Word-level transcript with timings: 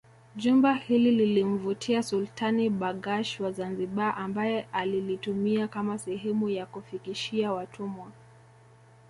Jumba 0.35 0.73
hili 0.73 1.11
lilimvutia 1.11 2.03
Sultani 2.03 2.69
Barghash 2.69 3.39
wa 3.39 3.51
Zanzibar 3.51 4.15
ambaye 4.19 4.67
alilitumia 4.73 5.67
kama 5.67 5.97
sehemu 5.97 6.49
ya 6.49 6.65
kufikishia 6.65 7.51
watumwa 7.53 8.11